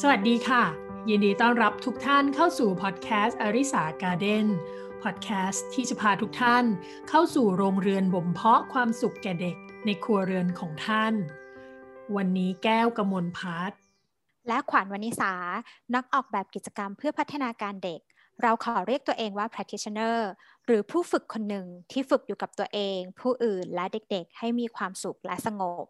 [0.00, 0.64] สวัสดีค่ะ
[1.08, 4.46] ยินดีต้อนรับทุกท่านเข้าสู่พอดแคสต์อริสาการ์เดน
[5.02, 6.64] พอดแคสต์ที่จะพาทุกท่าน
[7.08, 11.14] เข้าสู่โรงเรือนบ่มเพาะความสุขแก่เด็กในครัวเรือนของท่าน
[12.16, 13.72] วันนี้แก้วกมลพัฒ
[14.48, 15.32] และขวัญวณิสา
[15.94, 18.00] นักออกแบบกิจกรรมเพื่อพัฒนาการเด็ก
[18.42, 20.18] เราขอเรียกตัวเองว่า practitioner
[20.66, 25.86] หรือผู้ฝึกคนหนึ่งที่ฝึกอยู่กับตัวเอง ผู้อื่นและเด็กๆ ให้มีความสุขและสงบ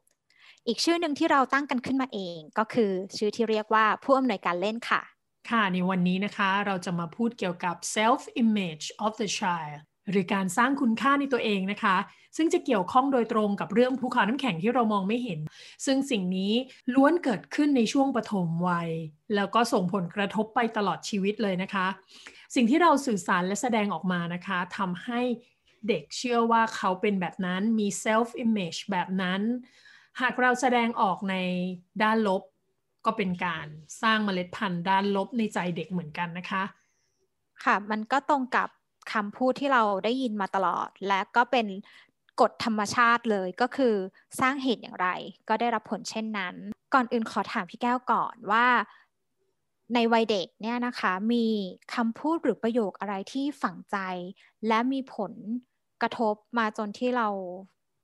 [0.66, 5.02] อีกชื่อหนึ่งที่เราตั้งกันขึ้นมาเองก็คือชื่อที่เรียกว่าผู้อำนวยการเล่นค่ะ
[5.50, 9.80] ค่ะ ในวันนี้นะคะเราจะมาพูดเกี่ยวกับ self image of the child
[10.10, 11.96] หรือการสร้างคุณค่าในตัวเองนะคะ
[12.36, 15.40] ซึ่งจะเกี่ยวข้องโดยตรงกับเรื่องภูเขาน้ำแข็งที่เรามองไม่เห็น
[15.86, 16.52] ซึ่งสิ่งนี้
[16.94, 18.90] ล้วนเกิดขึ้นในช่วงปฐมวัย
[19.34, 21.86] แล้วก็ส่งผลกระทบไปตลอดชีวิตเลยนะคะ
[22.54, 25.20] สิ่งที่เราสื่อสารและแสดงออกมานะคะทำให้
[25.88, 29.40] เด็กเชื่อว่าเขาเป็นแบบนั้นมี self image แบบนั้น
[30.20, 31.34] หากเราแสดงออกใน
[32.02, 32.42] ด้านลบ
[33.06, 33.66] ก็เป็นการ
[34.02, 36.62] สร้างเมล็ดพันธุ์ด้านลบในใจเด็กเหมือนกันนะคะ
[37.64, 38.68] ค่ะ มันก็ตรงกับ
[39.12, 41.66] คำพูดที่เราได้ยินมาตลอด และก็เป็น
[42.40, 43.94] กฎธรรมชาติเลยก็คือ
[44.40, 45.08] สร้างเหตุอย่างไร
[45.48, 46.54] ก็ได้รับผลเช่นนั้น
[46.94, 48.66] ก่อนอื่นขอถามพี่แก้วก่อนว่า
[49.94, 51.46] ในวัยเด็กเนี่ยนะคะ มี
[51.94, 53.96] คำพูดหรือประโยคอะไรที่ฝังใจ
[54.68, 55.32] และมีผล
[56.02, 57.28] กระทบมาจนที่เรา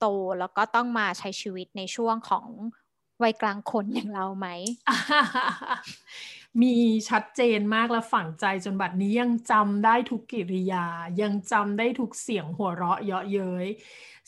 [0.03, 0.06] โต
[0.39, 2.47] แล้วก็ต้องมาใช้ชีวิตในช่วงของ
[3.22, 4.48] วัยกลางคนอย่างเราไหม
[6.62, 6.75] มี
[7.09, 10.86] ชัดเจนมากและฝังใจจนบัดนี้ยังจำได้ทุกกิริยา
[11.22, 13.67] ยังจำได้ทุกเสียงหัวเราะเยาะเย้ย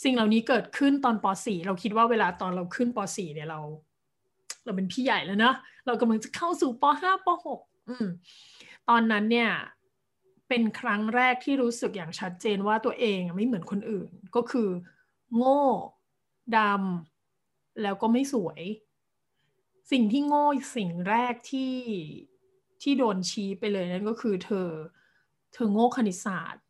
[0.03, 3.61] สิ่งเหล่านี้เกิดขึ้นตอนป .4 เราคิดว่าเวลาตอนเราขึ้นป .4 เนี่ยเรา
[4.65, 5.55] เราเป็นพี่ใหญ่แล้วเนาะ
[5.87, 7.29] เรากำลังจะเข้าสู่ป .5 ป
[7.59, 8.07] .6 อืม
[8.89, 9.51] ตอนนั้นเนี่ย
[10.49, 14.69] เป็นครั้งแรกที่รู้สึกอย่างชัดเจนว่าตัวเองไม่เหมือนคนอื่น ก็คือ
[15.37, 15.63] โง่
[16.57, 18.61] ดำแล้วก็ไม่สวย
[19.91, 20.47] สิ่งที่โง่
[20.77, 21.77] สิ่งแรกที่
[22.83, 24.71] ที่โดนชี้ไปเลยนั่นก็คือเธอ
[25.53, 26.63] เธอโง่คณิตศาสตร์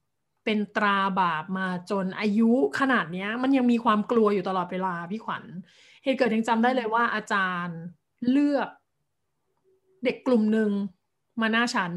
[0.45, 5.45] เป็นตราบาปมาจนอายุขนาดนี้มันยังมีความกลัวอยู่ตลอดเวลาพี่ขวัญ
[6.05, 7.79] เหตุเกิดยังจำได้เลยว่าอาจารย์
[8.30, 8.69] เลือก
[10.05, 10.70] เด็กกลุ่มหนึ่ง
[11.41, 11.92] มาหน้าชั้น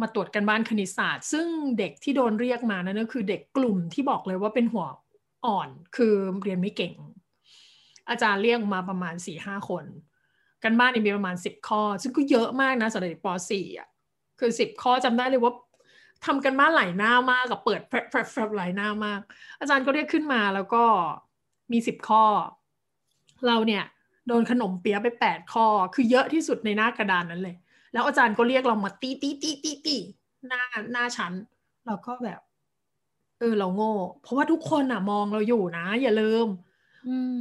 [0.00, 1.46] มาตรวจกันบ้านคณิตศาสตร์ ซึ่ง
[1.78, 4.86] เด็กที่โดนเรียกมานั่นก็คือเด็กกลุ่มที่บอกเลยว่าเป็นหัว
[5.46, 6.94] อ่อนคือเรียนไม่เก่ง
[8.08, 9.84] อาจารย์เรียกมาประมาณสี่ห้าคน
[10.64, 13.88] กันบ้านมีประมาณสิบข้อ ซึ่งก็เยอะมากนะสำหรับเด็กป .4 อะ
[14.40, 15.54] คือสิบข้อจำได้เลยว่า
[16.24, 17.92] ทำกันบ้านหลายหน้ามากกับเปิดแฟ
[18.24, 19.20] บแฟบหลายหน้ามาก
[19.60, 20.84] อาจารย์ก็เรียกขึ้นมาแล้วก็
[21.72, 22.24] มีสิบข้อ
[23.46, 23.84] เราเนี่ย
[24.26, 27.56] โดนขนมเปี๊ยะไปแปดข้อ คือเยอะที่สุดในหน้ากระดานนั้นเลย
[27.92, 29.96] แล้วอาจารย์ก็เรียกเรามาตีตีตีตีตี
[30.46, 30.62] หน้า
[30.92, 31.32] หน้าชั้น
[31.86, 32.40] เราก็แบบ
[33.40, 33.92] เออเราโง่
[34.22, 36.46] เพราะว่าทุกคนอะ มองเราอยู่นะ อย่าลืม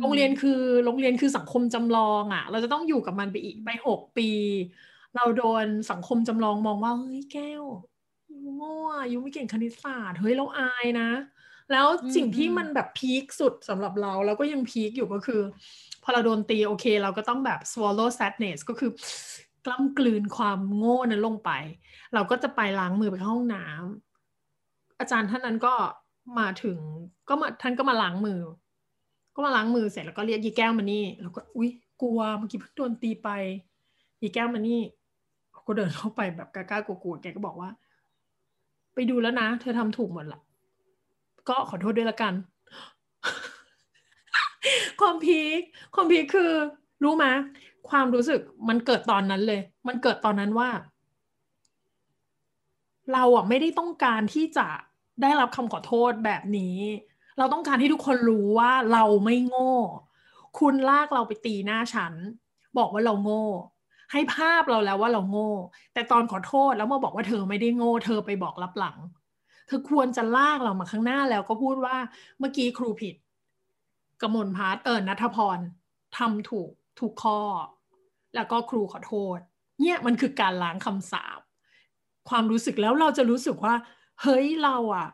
[0.02, 4.30] โรงเรียนคือโรงเรียนคือสังคมจำลองอะ เราจะต้องอยู่กับมันไปอีกไปหกปี
[5.16, 7.64] เราโดนสังคมจำลองมองว่าเฮ้ยแก้ว
[8.56, 8.76] โง่
[9.12, 11.10] ยูไม่เก่งคณิตศาสตร์เฮ้ยเราอายนะ
[11.72, 15.42] แล้วสิ่งที่มันแบบพีคสุดสำหรับเราแล้วก็ยังพีคอยู่ก็คือ
[16.04, 18.92] พอเราโดนตีโอเค เราก็ต้องแบบ swallow sadness ก็คือ
[19.66, 21.52] กล้ำกลืนความโง่นั้นลงไป
[22.14, 24.15] เราก็จะไปล้างมือไปเข้าห้องน้ำ
[25.00, 25.74] อาจารย์ท่านนั้นก็
[26.40, 26.78] มาถึง
[27.30, 28.40] ก็มาท่านก็มาล้างมือ
[29.36, 31.70] ก็มาล้างมือเสร็จแล้วก็เรียกยีแก้วมานี่ แล้วก็อุ้ย
[32.02, 33.30] กลัวเมื่อกี้เพิ่งโดนตีไป
[34.22, 34.82] ยีแก้วมานี่
[35.68, 37.70] ก็เดินเข้าไปแบบกล้ากลัวๆแกก็บอกว่า
[38.94, 40.42] ไปดูแล้วนะ เธอทำถูกหมดละ
[41.50, 42.34] ก็ขอโทษด้วยละกัน
[45.00, 45.60] ความพีค
[45.96, 46.52] ความพีคคือ
[47.04, 47.26] รู้ไหม
[47.90, 48.40] ความรู้สึก
[48.70, 50.70] มันเกิดตอนนั้นเลย มันเกิดตอนนั้นว่า
[53.14, 54.68] เราอะไม่ได้ต้องการที่จะ
[55.22, 56.78] ได้รับคำขอโทษแบบนี้
[57.38, 59.74] เราต้องการให้ทุกคนรู้ว่าเราไม่โง่
[60.60, 62.14] คุณลากเราไปตีหน้าฉัน
[62.78, 63.46] บอกว่าเราโง่
[64.12, 65.52] ให้ภาพเราแล้วว่าเราโง่
[65.94, 68.98] แต่ตอนขอโทษแล้วมาบอกว่าเธอไม่ได้โง่ เธอไปบอกรับหลัง
[69.68, 71.98] เธอควรจะลากเรามาข้างหน้าแล้วก็พูดว่า
[72.40, 73.16] เมื่อกี้ครูผิด
[74.22, 75.60] กมลพัฒเออนัทพร
[76.18, 77.40] ทำถูกถูกข้อ
[78.36, 79.38] แล้วก็ครูขอโทษ
[79.80, 81.40] เนี่ยมันคือการล้างคำสาป
[82.30, 83.76] ความรู้สึกแล้วเราจะรู้สึกว่า
[84.22, 85.08] เฮ้ยเราอะ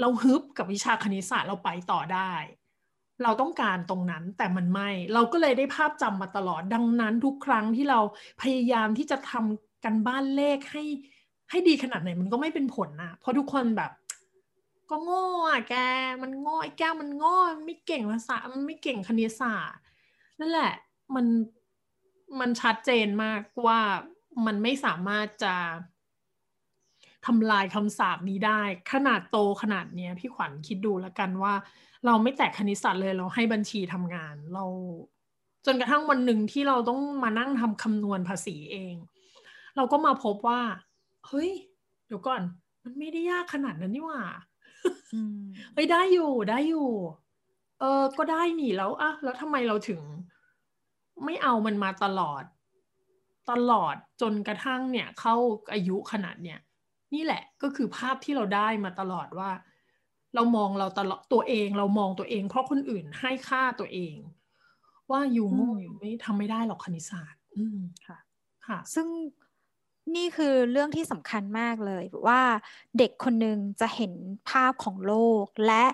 [0.00, 2.32] เราฮึบกับวิชาคณิตศาสตร์เราไปต่อได้
[3.22, 8.00] เราต้องการตรงนั้นแต่มันไม่ เราก็เลยได้ภาพจำมาตลอดดังนั้นทุกครั้งที่เรา
[8.42, 10.84] พยายามที่จะทำกันบ้านเลขให้
[11.50, 13.90] ให้ดีขนาดไหนมันก็ไม่เป็นผลนะเพราะทุกคนแบบ
[14.90, 15.74] ก็โง่อะแก
[16.22, 19.78] มันโง่ไอ้แก้วมันโง่ไม่เก่งภาษามันไม่เก่งคณิตศาสตร์
[20.40, 20.72] นั่นแหละ
[21.14, 21.26] มัน
[22.40, 23.80] มันชัดเจนมากว่า
[24.46, 25.54] มันไม่สามารถจะ
[27.26, 28.60] ทำลายคำสาปนี้ได้
[28.92, 31.54] ขนาดโตขนาดเนี้ยพี่ขวัญคิดดูแล้วกันว่า
[32.06, 34.64] เราไม่แตกคณิตศาสตร์เลยเราให้บัญชีทำงาน เรา
[35.66, 38.94] จนกระทั่งวันหนึ่งที่เราต้องมานั่งทำคำนวณภาษีเอง
[39.76, 40.60] เราก็มาพบว่า
[41.26, 41.50] เฮ้ย
[42.06, 42.42] เดี๋ยวก่อน
[42.84, 44.22] มันไม่ได้ยากขนาดนั้นนี่หว่า
[45.74, 46.90] เฮ้ยได้อยู่ได้อยู่
[47.80, 50.00] เออก็ได้หนีแล้วอะแล้วทำไมเราถึง
[51.24, 52.44] ไม่เอามันมาตลอด
[53.50, 55.34] ตลอดจนกระทั่งเนี่ย เข้า
[55.72, 56.58] อายุขนาดเนี่ย
[57.14, 59.50] นี่แหละก็คือภาพที่เราได้มาตลอดว่า
[60.34, 64.16] เรามองเราตลอดตัวเอง เรามองตัวเอง เพราะคนอื่นให้ค่าตัวเอง
[65.10, 68.18] ว่าอยู่โง่อยู่ไม่ทำไม่ได้หรอกคณิตศาสตร์ อืมค่ะ
[68.66, 69.06] ค่ะ ซึ่ง
[70.16, 72.42] นี่คือเรื่องที่สำคัญมากเลยว่า
[72.98, 74.12] เด็กคนหนึ่งจะเห็น
[74.50, 75.84] ภาพของโลกและ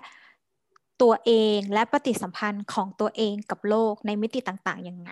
[1.01, 5.11] ตัวเองและปฏิสัมพันธ์ของตัวเองกับโลกในมิติต่างๆยังไง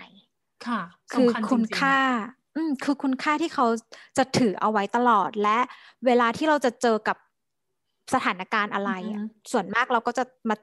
[0.67, 0.81] ค่ะ
[1.11, 1.97] คือคุณค่า
[2.55, 3.65] อืมคือคุณค่าที่เขา
[4.17, 5.57] จะถือเอาไว้ตลอดและ
[6.05, 7.17] เวลาที่เราจะเจอกับ
[8.13, 8.91] สถานการณ์อะไร
[9.51, 10.55] ส่วนมากเราก็จะมา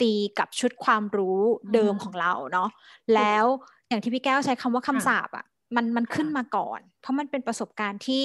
[0.00, 1.40] ตีกับชุดความรู้
[1.74, 2.68] เดิมของเราเนาะ
[3.14, 3.44] แล้ว
[3.88, 5.46] อย่างที่พี่แก้วใช้คำว่าคำสาบอะ
[5.76, 8.24] มันมันขึ้นมาก่อน เพราะมันเป็นประสบการณ์ที่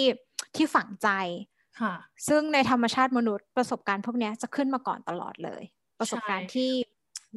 [0.56, 1.10] ที่ฝังใจ
[2.28, 5.64] ซึ่งในธรรมชาติมนุษย์ประสบการณ์พวกนี้จะขึ้นมาก่อนตลอดเลย
[6.00, 6.72] ประสบการณ์ที่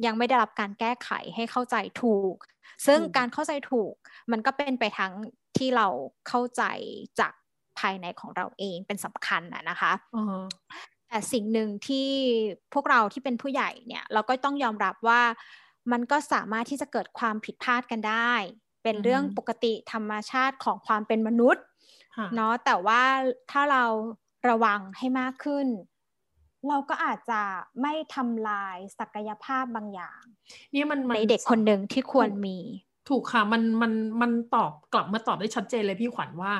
[0.05, 2.35] ยังไม่ได้รับการแก้ไขให้เข้าใจถูก
[2.87, 3.93] ซึ่งการเข้าใจถูก
[4.31, 5.13] มันก็เป็นไปทั้ง
[5.57, 5.87] ที่เรา
[6.27, 6.63] เข้าใจ
[7.19, 7.33] จาก
[7.79, 9.91] ภายในของเราเองเป็นสำคัญนะนะคะ
[11.09, 12.09] แต่สิ่งหนึ่งที่
[12.73, 15.21] พวกเราที่เป็นผู้ใหญ่เนี่ย เราก็ต้องยอมรับว่า
[15.91, 18.33] มันก็สามารถที่จะเกิดความผิดพลาดกันได้
[18.83, 21.63] เป็นเรื่องปกติธรรมชาติของความเป็นมนุษย์
[22.35, 23.03] เนาะแต่ว่า
[23.51, 23.83] ถ้าเรา
[24.49, 25.67] ระวังให้มากขึ้น
[26.67, 27.41] เราก็อาจจะ
[27.81, 30.21] ไม่ทำลายศักยภาพบางอย่าง
[30.73, 32.57] นี่มันในเด็กคนหนึ่งที่ควรมี
[33.07, 36.53] ถูกค่ะมันมันมันตอบกลับมาตอบได้ชัดเจนเลยพี่ขวัญว่า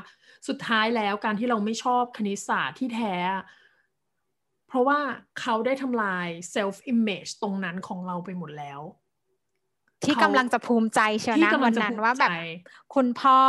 [0.48, 3.16] สุดท้ายแล้วการที่เราไม่ชอบคณิตศาสตร์ที่แท้
[4.68, 5.00] เพราะว่า
[5.40, 8.80] เขาได้ทำลาย self-image ตรงนั้นของเราไปหมดแล้ว
[10.04, 12.32] ที่กำลังจะภูมิใจเชียวนะวันนั้นว่าแบบ
[12.96, 13.40] คุณพ่อ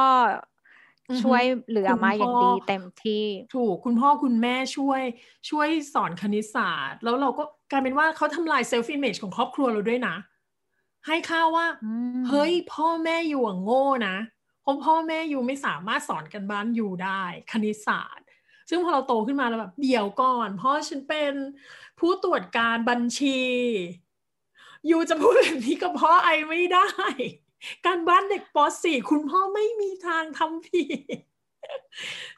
[1.22, 3.24] ช่วยเหลามาอย่างดีเต็มที่
[3.54, 5.02] ถูกคุณพ่อคุณแม่ช่วย
[5.50, 10.16] ช่วยสอนคณิตศาสตร์ แล้วเราก็กลายเป็นว่าเขาทำลาย self-image ของครอบครัวเราด้วยนะ
[11.08, 11.66] ให้ค่าว่า
[12.28, 14.16] เฮ้ย พ่อแม่ you โง่นะ
[14.62, 17.22] เพราะพ่อแม่ you ไม่สามารถสอนการบ้าน you ได้
[17.52, 18.26] คณิตศาสตร์
[18.70, 21.32] ซึ่งพอเราโตขึ้นมาแล้วแบบเดี๋ยวก่อนพ่อฉันเป็น
[21.98, 23.40] ผู้ตรวจการบัญชี
[24.86, 26.88] you จะพูดแบบนี้กับพ่อ I ไม่ได้
[27.86, 30.84] การบ้านเด็กป .4 คุณพ่อไม่มีทางทำผิ
[31.16, 31.18] ด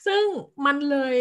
[0.06, 0.25] ซึ่ง
[0.67, 1.17] มันเลย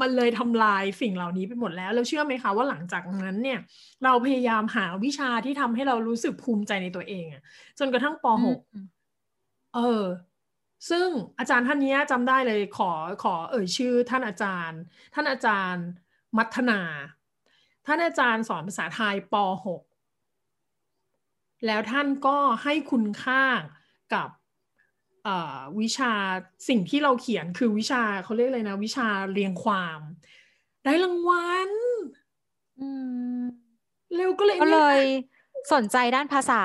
[0.00, 3.58] มันเลยทำลายสิ่งเหล่านี้ไปหมดแล้ว แล้วเชื่อไหมคะว่าหลังจากนั้นเนี่ย
[4.04, 7.42] เราพยายามหาวิชาที่ทำให้เรารู้สึกภูมิใจในตัวเองอะ
[7.78, 8.46] จนกระทั่งป .6
[9.74, 10.04] เออ
[10.90, 11.08] ซึ่ง
[11.38, 12.90] อาจารย์ท่านนี้จำได้เลยขอ
[13.22, 14.80] ขอเอ่ยชื่อ ท่านอาจารย์
[15.14, 15.84] ท่านอาจารย์
[16.36, 16.80] มัทนา
[17.86, 19.34] ท่านอาจารย์สอนภาษาไทยป
[19.66, 23.42] .6 แล้วท่านก็ให้คุณค่า
[24.14, 24.28] กับ
[25.80, 26.12] วิชา
[26.68, 30.00] สิ่งที่เราเขียนคือวิชาเขาเรียกอะไรนะ วิชาเรียงความ
[30.84, 31.70] ได้รางวัล
[34.16, 34.98] เร็วก็เลยก็เลย
[35.74, 36.64] สนใจด้านภาษา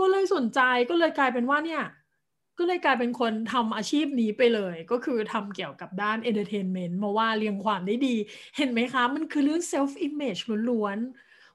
[0.00, 0.60] ก็เลยสนใจ
[0.90, 1.84] ก็เลยกลายเป็นว่าเนี่ย
[2.58, 8.16] ก็เลยกลายเป็นคนทำอาชีพนี้ไปเลย ก็คือทำเกี่ยวกับด้าน entertainment มาว่าเรียงความได้ดี
[8.56, 10.36] เห็นไหมคะ มันคือเรื่อง self-image
[10.70, 10.98] ล้วน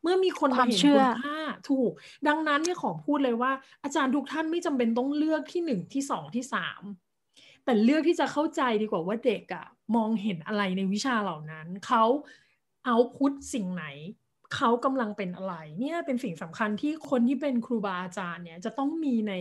[0.01, 1.39] เมื่อมีคนมาเห็นคุณค่า
[1.69, 1.92] ถูก
[2.27, 3.51] ดังนั้นเนี่ยขอพูดเลยว่า
[3.83, 6.81] อาจารย์ทุกท่านไม่จำเป็นต้องเลือกที่หนึ่งที่สองที่สาม
[7.65, 9.65] แต่เลือกที่จะเข้าใจดีกว่าว่าเด็กอะ
[9.95, 12.04] มองเห็นอะไรในวิชาเหล่านั้น เขา
[12.85, 13.85] output สิ่งไหน
[14.56, 19.33] เขากำลังเป็นอะไร เนี่ยเป็นสิ่งสำคัญที่คนที่เป็นครูบาอาจารย์เนี่ยจะต้องมีใน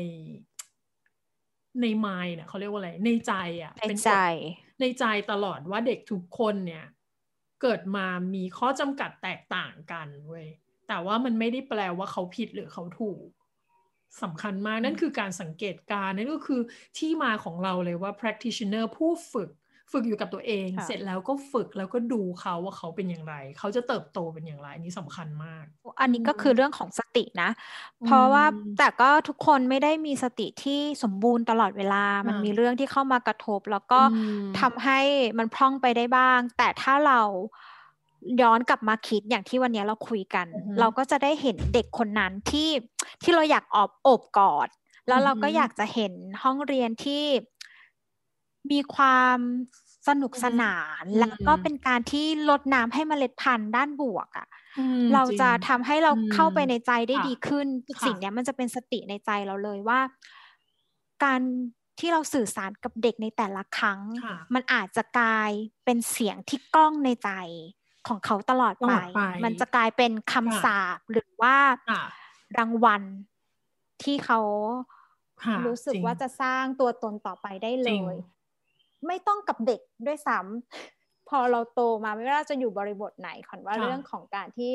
[1.80, 3.32] ในไมล์เนี่ยเขาเรียกว่าอะไร ในใจ
[3.62, 4.12] อะ่ะในใจ
[4.80, 6.84] ในใจตลอดว่าเด็กทุกคนเนี่ย
[7.62, 10.46] เกิดมามีข้อจำกัดแตกต่างกันเว้ย
[10.88, 13.26] แต่ว่ามันไม่ได้แปลว่าเขาผิดหรือเขาถูก
[14.22, 16.60] สำคัญมากนั่นคือการสังเกตการนั่นก็คือ
[16.98, 19.50] ที่มาของเราเลยว่า practitioner ผู้ฝึก
[19.92, 25.64] ฝึกอยู่กับตัวเอง เสร็จแล้วก็ฝึกแล้วก็ดูเขาว่าเขาเป็นอย่างไร เขาจะเติบโตเป็นอย่างไรอันนี้สำคัญมาก
[26.00, 27.50] อันนี้ก็คือเรื่องของสตินะ
[28.06, 28.44] เพราะว่า
[28.78, 34.00] แต่ก็ทุกคนไม่ได้มีสติที่สมบูรณ์ตลอดเวลา มันมีเรื่องที่เข้ามากระทบ แล้วก็
[34.60, 35.00] ทำให้
[35.38, 37.20] มันพร่องไปได้บ้าง แต่ถ้าเรา
[38.42, 40.46] ย้อนกลับมาคิดอย่างที่วันนี้เราคุยกัน
[40.80, 42.70] เราก็จะได้เห็นเด็กคนนั้นที่
[43.22, 44.68] ที่เราอยากอบอบกอด
[45.08, 47.24] แล้วเราก็อยากจะเห็นห้องเรียนที่
[48.70, 49.38] มีความ
[50.08, 54.48] สนุกสนานแล้วก็เป็นการที่ลดน้ำให้เมล็ดพันธุ์ด้านบวกอะ่ะ
[55.14, 57.66] เราจะทำให้เราเข้าไปในใจได้ดีขึ้น
[58.04, 60.00] สิ่งนี้มันจะเป็นสติในใจเราเลยว่า
[61.24, 61.40] การ
[61.98, 64.00] ที่เราสื่อสารกับเด็กในแต่ละครั้ง
[64.54, 65.50] มันอาจจะกลาย
[65.84, 67.30] เป็นเสียงที่ก้องในใจ
[68.08, 68.92] ของเขาตลอดไป
[69.44, 71.56] มันจะกลายเป็นคำสาปหรือว่า
[72.58, 73.02] รางวัล
[74.02, 74.40] ที่เขา
[75.64, 78.14] รู้สึกว่าจะสร้างตัวตนต่อไปได้เลย
[79.06, 84.72] ไม่ต้องกับเด็กด้วยซ้ำพอเราโตมาไม่ว่าจะอยู่บริบทไหนขอนว่าเรื่องของการที่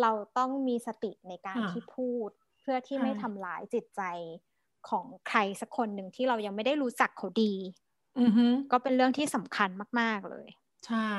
[0.00, 4.02] เราต้องมีสติในการที่พูด เพื่อที่ไม่ทำร้ายจิตใจ
[4.88, 7.52] ของใครสักคนหนึ่งที่เรายังไม่ได้รู้จักเขาดี
[8.72, 9.68] ก็เป็นเรื่องที่สำคัญ
[10.00, 10.46] มาก ๆ เลย
[10.86, 11.10] ใช่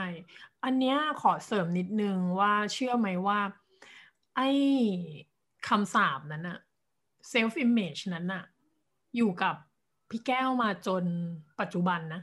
[0.64, 3.40] อันเนี้ยขอเสริมนิดนึงว่าเชื่อไหมว่า
[4.36, 4.50] ไอ้
[5.68, 6.60] คำสาบนั้นอะ
[7.34, 8.44] self image นั้นอะ
[9.16, 9.56] อยู่กับ
[10.10, 11.04] พี่แก้วมาจน
[11.60, 12.22] ปัจจุบันนะ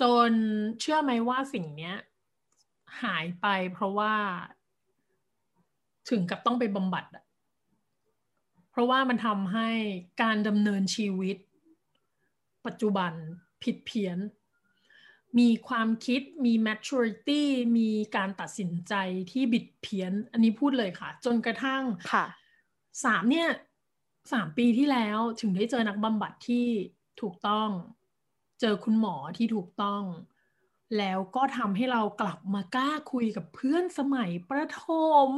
[0.00, 0.30] จน
[0.80, 1.96] เชื่อไหมว่าสิ่งเนี้ย
[3.02, 4.14] หายไปเพราะว่า
[6.10, 7.24] ถึงกับต้องไปบำบัดอะ
[8.70, 9.68] เพราะว่ามันทำให้
[10.22, 11.36] การดำเนินชีวิต
[12.66, 13.12] ปัจจุบัน
[13.62, 14.18] ผิดเพี้ยน
[15.38, 17.42] มีความคิดมี maturity
[17.78, 18.94] มีการตัดสินใจ
[19.30, 21.82] ที่บิดเพี้ยน อันนี้พูดเลยค่ะ จนกระทั่ง
[22.12, 22.24] ค่ะ
[23.04, 23.48] สามเนี่ย
[24.32, 26.66] สามปีที่แล้วถึงได้เจอนักบำบัดที่
[27.20, 27.70] ถูกต้อง
[28.60, 30.02] เจอคุณหมอที่ถูกต้อง
[30.98, 34.84] แล้วก็ทำให้เรากลับมากล้าคุยกับเพื่อนสมัยประถ
[35.28, 35.30] ม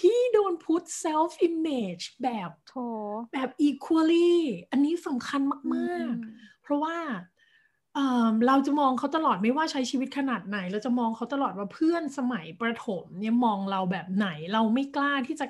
[0.00, 2.74] ที่โดนพุท self image แบบโถ
[3.32, 4.34] แบบ equally
[4.70, 5.40] อันนี้สำคัญ
[5.74, 6.98] มาก ๆ เพราะว่า
[8.46, 15.46] เราจะมองเขาตลอดไม่ว่าใช้ชีวิตขนาดไหน เราจะมองเขาตลอดว่าเพื่อนสมัยประถมเนี่ยมองเราแบบไหนเราไม่กล้าที่จะ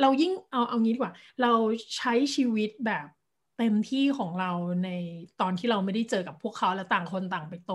[0.00, 1.52] เรายิ่งเอาเอางี้ดีกว่า เรา
[1.96, 3.06] ใช้ชีวิตแบบ
[3.58, 4.50] เต็มที่ของเรา
[4.84, 4.90] ใน
[5.40, 7.72] ตอนที่เราไม่ได้เจอกับพวกเขาแล้วต่างคนต่างไปโต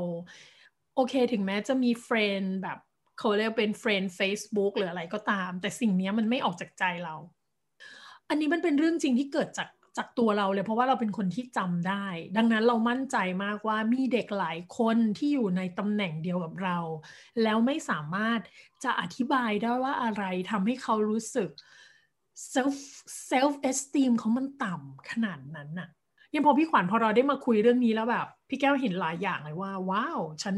[0.95, 2.79] โอเคถึงแม้จะมีเฟรนด์แบบ
[3.19, 7.15] เขาเรียกเป็นเฟรนด์ Facebook หรืออะไรก็ตาม แต่สิ่งนี้มันไม่ออกจากใจเรา
[8.29, 12.05] อันนี้มันเป็นเรื่องจริงที่เกิดจากจากตัวเราเลยเพราะว่าเราเป็นคนที่จำได้
[12.37, 16.77] ดังนั้นเรามั่นใจมากว่ามีเด็กหลายคนที่อยู่ในตำแหน่งเดียวกับเรา
[17.43, 18.39] แล้วไม่สามารถ
[18.83, 21.49] จะอธิบายได้ว่าอะไรทำให้เขารู้สึก
[22.53, 22.77] self
[23.31, 25.89] self esteem เขามันต่ำขนาดนั้นน่ะ
[26.33, 30.55] ยังพอพี่ขวัญพอเราได้มาคุยเรื่องนี้แล้วแบบ พี่แก้วเห็นหลายอย่างเลยว่า ว้าว ฉัน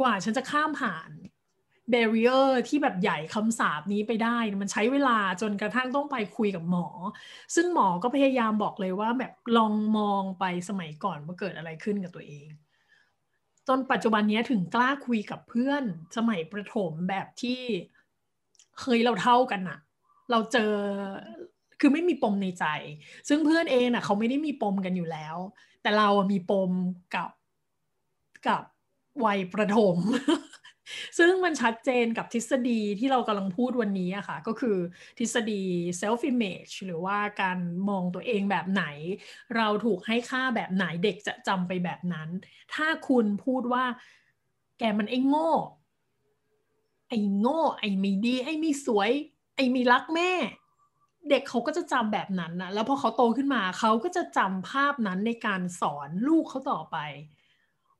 [0.00, 1.10] กว่าฉันจะข้ามผ่าน
[1.90, 6.88] เบรียร์ที่แบบใหญ่คำสาบนี้ไปได้ มันใช้เวลาจนกระทั่งต้องไปคุยกับหมอ
[7.54, 12.48] ซึ่งหมอก็พยายามบอกเลยว่าแบบลองมองไปสมัยก่อนว่าเกิดอะไรขึ้นกับตัวเอง
[13.68, 15.84] จนปัจจุบันนี้ถึงกล้าคุยกับเพื่อน
[16.16, 17.60] สมัยประถมแบบที่
[18.80, 19.78] เคยเราเท่ากันอะ
[20.30, 20.72] เราเจอ
[21.80, 22.64] คือไม่มีปมในใจ
[23.28, 25.36] ซึ่งเพื่อนเองน่ะเขาไม่ได้มีปมกันอยู่แล้ว
[25.82, 26.70] แต่เรามีปม
[27.14, 27.30] กับ
[28.48, 28.62] กับ
[29.24, 29.98] วัยประถม
[31.18, 34.76] ซึ่งมันชัดเจนกับทฤษฎีที่เรากำลังพูดวันนี้อะค่ะ ก็คือ
[35.18, 35.62] ทฤษฎี
[36.00, 38.84] self image หรือว่าการมองตัวเองแบบไหน
[39.56, 42.28] เราถูกให้ค่าแบบไหนเด็กจะจำไปแบบนั้น
[42.74, 43.84] ถ้าคุณพูดว่า
[44.78, 45.50] แกมันไอ้โง่
[47.08, 49.10] ไอ้โง่ ไอ้ไม่ดี ไอ้ไม่สวย
[49.56, 50.30] ไอ้มีรักแม่
[51.30, 56.96] เด็กเขาก็จะจำแบบนั้นนะแล้วพอเขาโตขึ้นมาเขาก็จะจำภาพนั้นในการสอนลูกเขาต่อไป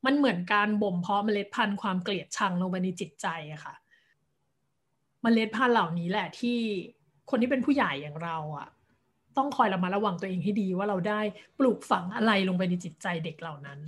[0.04, 3.74] มันเหมือนการบ่มเพาะเมล็ดพันธุ์ความเกลียดชังลงไปในจิตใจอะค่ะ
[5.22, 6.58] เมล็ดพันธุ์เหล่านี้แหละที่
[7.30, 8.68] คนที่เป็นผู้ใหญ่อย่างเราอะ
[9.36, 11.20] ต้องคอยระมัดระวังตัวเองให้ดีว่าเราได้
[11.58, 13.80] ปลูกฝังอะไรลงไปในจิตใจเด็กเหล่านั้น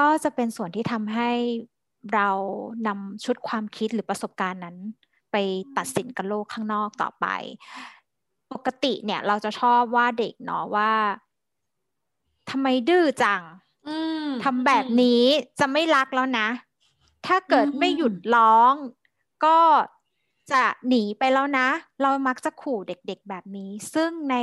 [0.06, 1.30] ็จะเป็นส่วนที่ทำให้
[2.14, 2.28] เรา
[2.86, 4.76] นำชุดความคิดหรือประสบการณ์นั้น
[5.32, 5.36] ไป
[5.76, 7.26] ตัดสินกับโลกข้างนอกต่อไป
[8.52, 10.92] ปกติเนี่ยเราจะชอบว่าเด็กเนาะว่า
[12.50, 13.42] ทำไมดื้อจัง
[14.44, 15.22] ทำแบบนี้
[15.60, 16.48] จะไม่รักแล้วนะ
[17.26, 18.74] ถ้าเกิดไม่หยุดร้อง
[19.44, 19.58] ก็
[20.52, 21.68] จะหนีไปแล้วนะ
[22.02, 24.36] เรามักจะขู่เด็กๆแบบนี้ ซึ่งใน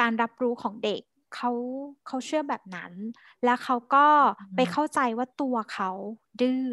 [0.00, 1.00] การรับรู้ของเด็ก
[1.34, 1.50] เขา
[2.06, 2.92] เขาเชื่อแบบนั้น
[3.44, 4.06] แล้วเขาก็
[4.54, 5.90] ไปเข้าใจว่าตัวเขา
[6.40, 6.66] ดื้อ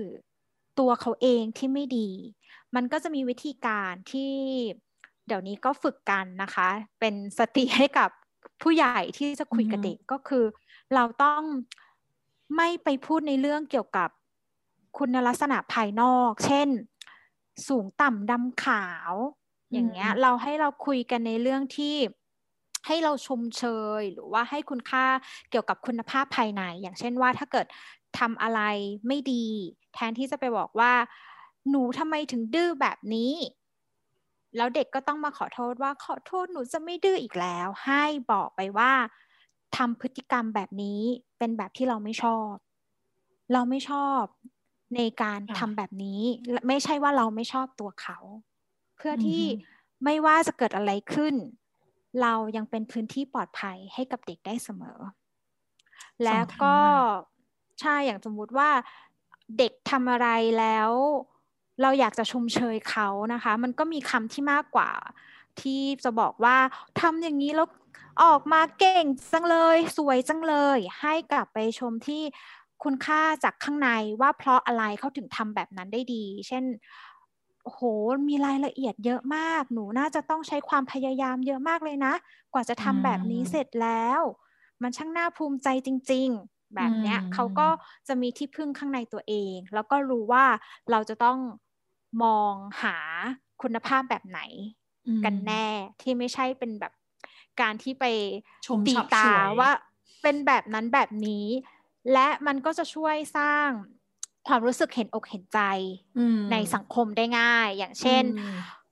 [0.80, 2.10] ตัวเขาเองที่ไม่ดี
[2.76, 4.34] มันก็จะมีวิธีการที่
[5.28, 6.68] เดี๋ยวนี้ก็ฝึกกันนะคะ
[7.00, 8.10] เป็นสติให้กับ
[8.62, 10.46] ผู้ใหญ่ที่จะคุยกับเด็กก็คือ
[10.96, 11.42] เราต้อง
[12.56, 14.10] ไม่ไปพูดในเรื่องเกี่ยวกับ
[14.98, 16.70] คุณลักษณะภายนอก เช่น
[17.68, 19.14] สูงต่ำดำขาว
[19.72, 21.96] อย่างเงี้ย เราให้เราคุยกันในเรื่องที่
[22.88, 23.64] ให้เราชมเช
[24.00, 25.06] ย หรือว่าให้คุณค่า
[25.50, 27.68] เกี่ยวกับคุณภาพภายใน อย่างเช่นว่าถ้าเกิด
[28.20, 28.62] ทำอะไร
[29.08, 29.46] ไม่ดี
[29.94, 30.94] แทนที่จะไปบอกว่า
[31.70, 33.34] หนูทำไมถึงดื้อแบบนี้
[34.56, 38.92] แล้วเด็กก็ต้องมาขอโทษว่าขอโทษหนูจะไม่ดื้ออีกแล้ว ให้บอกไปว่า
[39.78, 41.02] ทำพฤติกรรมแบบนี้
[41.38, 42.54] เป็นแบบที่เราไม่ชอบ
[43.54, 44.22] เราไม่ชอบ
[44.96, 46.22] ในการทำแบบนี้
[46.68, 48.18] ไม่ใช่ว่าเราไม่ชอบตัวเขา
[48.96, 49.44] เพื่อที่
[50.04, 51.36] ไม่ว่าจะเกิดอะไรขึ้น
[52.22, 55.00] เรายังเป็นพื้นที่ปลอดภัยให้กับเด็กได้เสมอ
[56.26, 56.78] แล้วก็
[57.82, 58.70] ใช่อย่างสมมุติว่า
[59.58, 60.28] เด็กทำอะไร
[60.60, 60.92] แล้ว
[61.82, 64.92] เราอยากจะชมเชยเขานะคะ มันก็มีคำที่มากกว่า
[65.62, 66.58] ที่จะบอกว่า
[67.02, 67.68] ทำอย่างนี้แล้ว
[68.24, 72.24] ออกมาเก่งจังเลย สวยจังเลย ให้กลับไปชมที่
[72.84, 73.90] คุณค่าจากข้างใน
[74.22, 76.64] ว่าเพราะอะไรเขาถึงทำแบบนั้นได้ดี เช่น
[77.64, 77.80] โห
[78.30, 82.14] มีรายละเอียดเยอะมาก หนูน่าจะต้องใช้ความพยายามเยอะมากเลยนะ
[82.54, 84.22] กว่าจะทำแบบนี้เสร็จแล้ว
[84.82, 87.68] มันช่างน่าภูมิใจจริง ๆ แบบเนี้ยเขาก็
[88.08, 90.46] จะมีที่พึ่งข้างในตัวเอง แล้วก็รู้ว่า
[90.92, 91.38] เราจะต้อง
[92.24, 92.54] มอง
[92.84, 92.98] หา
[93.62, 94.42] คุณภาพแบบไหน
[95.26, 95.68] กันแน่
[96.02, 96.94] ที่ไม่ใช่เป็นแบบ
[97.62, 98.06] การที่ไป
[98.88, 99.28] ตีตา
[99.60, 99.72] ว่า
[100.22, 101.48] เป็นแบบนั้นแบบนี้
[102.14, 103.70] และมันก็จะช่วยสร้าง
[104.48, 105.60] ความรู้สึกเห็นอกเห็นใจ
[106.52, 108.24] ในสังคมได้ง่าย อย่างเช่น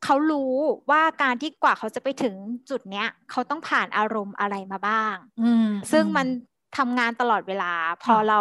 [0.04, 0.56] เขารู้
[0.92, 2.36] ว่าการที่กว่าเขาจะไปถึง
[2.70, 5.16] จุดเนี้ย เขาต้องผ่านอารมณ์อะไรมาบ้าง
[5.92, 6.28] ซึ่งมัน
[6.78, 8.40] ทำงานตลอดเวลา พอเรา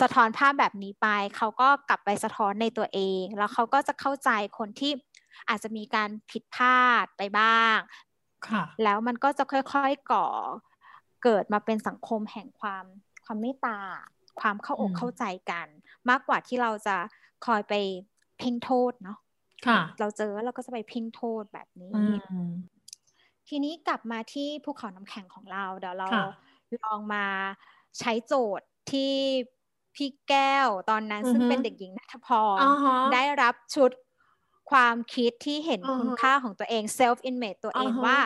[0.00, 4.92] สะท้อนภาพแบบนี้ไป เขาก็กลับไปสะท้อนในตัวเอง แล้วเขาก็จะเข้าใจคนที่
[5.48, 7.78] อาจจะมีการผิดพลาดไปบ้าง
[8.82, 10.26] แล้วมันก็จะค่อยๆก่อ
[11.24, 12.84] เกิดมาเป็นสังคมแห่งความ
[13.24, 13.78] ความเมตตา
[14.40, 15.66] ความเข้าอกเข้าใจกัน
[16.10, 16.96] มากกว่าที่เราจะ
[17.46, 17.74] คอยไป
[18.38, 19.18] เพ่งโทษเนาะ
[20.00, 21.92] เราเจอเราก็จะไปเพ่งโทษแบบนี้
[23.48, 26.08] ทีนี้กลับมาที่ภูเขาน้ำแข็งของเรา เดี๋ยวเรา
[26.84, 27.26] ลองมา
[27.98, 29.14] ใช้โจทย์ที่
[29.94, 32.58] พี่แก้วตอนนั้นซึ่งเป็นเด็กหญิงนัทพร
[33.12, 33.90] ได้รับชุด
[34.70, 38.18] ความคิดที่เห็นคุณค่าของตัวเอง self image ตัวเองว่า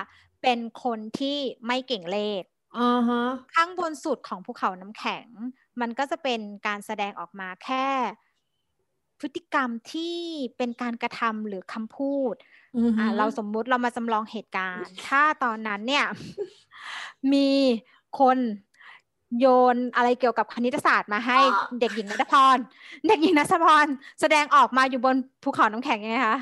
[0.43, 2.43] เป็นคนที่ไม่เก่งเลข
[3.55, 5.27] ข้างบนสุดของภูเขาน้ำแข็ง
[5.81, 7.87] มันก็จะเป็นการแสดงออกมาแค่
[9.21, 10.17] พฤติกรรมที่
[10.57, 12.35] เป็นการกระทำหรือคำพูด
[12.99, 16.07] อ่าเราสมมุติเรามาจำลองเหตุการณ์ ถ้าตอนนั้นเนี่ย
[17.33, 17.51] มี
[18.19, 18.39] คน
[19.41, 21.39] โยนอะไรเกี่ยวกับคณิตศาสตร์มาให้
[21.81, 22.57] เด็กหญิงนัทพร
[23.09, 23.87] เด็กหญิงนัทพร
[24.21, 26.39] แสดงออกมาอยู่บนภูเขาน้ำแข็งยังไงคะ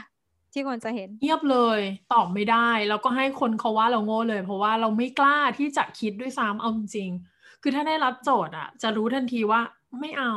[0.52, 1.80] ที่คนจะเห็นเงียบเลย
[2.12, 7.10] ตอบไม่ได้ แล้วก็ให้คนเขาว่าเราโง่เลย เพราะว่าเราไม่กล้าที่จะคิดด้วยซ้ำเอาจริง
[7.62, 9.60] คือถ้าได้รับโจทย์อะจะรู้ทันทีว่า
[10.00, 10.34] ไม่เอา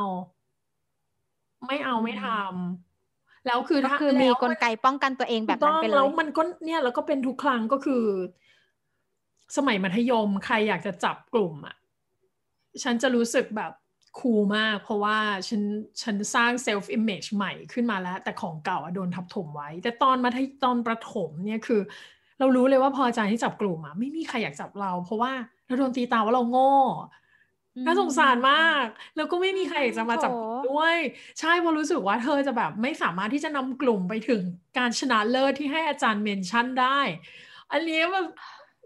[1.66, 8.04] ไม่เอาไม่ทำแล้วคือถ้าคือมีกลไกป้องกันตัวเองแบบนั้นไปเลยแล้วมันก็เนี่ยแล้วก็เป็นทุกครั้งก็คือ
[9.56, 11.76] สมัยมัธยมใครอยากจะจับกลุ่มอะ
[12.82, 13.72] ฉันจะรู้สึกแบบ
[14.18, 15.62] cool มาก เพราะว่าฉัน
[16.02, 20.30] ฉันสร้าง self-image ใหม่ขึ้นมาแล้ว แต่ของเก่าโดนทับถมไว้ แต่ตอนมา
[20.64, 21.80] ตอนประถมเนี่ยคือ
[22.38, 25.32] เรารู้เลยว่าพออาจารย์ที่จับกลุ่มอะไม่มีใครอยากจับเรา เพราะว่า
[25.66, 26.74] เราโดนตีตาว่าเราโง่
[27.86, 28.86] น่าสงสารมาก
[29.16, 30.32] แล้วก็ไม่มีใครอยากจะมาจับ
[30.68, 30.96] ด้วย
[31.40, 34.42] ใช่เพราะรู้สึกว่าเธอจะแบบไม่สามารถที่จะนำกลุ่มไปถึง
[34.78, 37.00] การชนะเลิศที่ให้อาจารย์เมนชั่นได้
[37.72, 38.26] อันนี้แบบ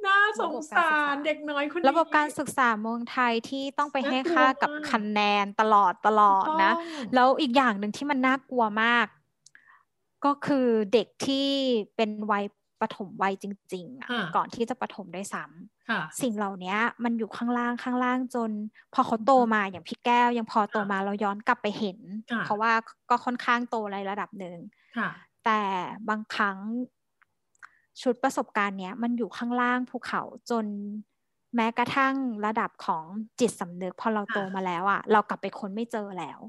[0.06, 6.72] น่าสงสารเด็กน้อยคนนี้ระบบการศึกษาเมืองไทยที่ต้องไปให้ค่ากับคะแนนตลอดตลอดนะ
[7.14, 9.06] แล้วอีกอย่างหนึ่งที่มันน่ากลัวมาก
[10.24, 11.48] ก็คือเด็กที่
[11.96, 12.44] เป็นวัย
[12.80, 18.50] ปฐมวัยจริง ๆอะก่อนที่จะปฐมได้ซ้ำสิ่งเหล่านี้มันอยู่ข้างล่างข้างล่างจน
[18.94, 21.98] พอเขาโตมาอย่างพี่แก้ว ยังพอโตมาเราย้อนกลับไปเห็น
[22.44, 22.72] เพราะว่า
[23.10, 24.58] ก็ค่อนข้างโตในระดับหนึ่ง
[25.44, 25.60] แต่
[26.08, 26.56] บางครั้ง
[28.02, 30.64] ชุดประสบการณ์เนี้ยมันอยู่ข้างล่างภูเขาจน
[31.56, 32.14] แม้กระทั่ง
[32.46, 33.04] ระดับของ
[33.40, 36.40] จิตสำนึกพอเราโตมาแล้วอะ่ะ เรากลับไปค้นไม่เจอแล้ว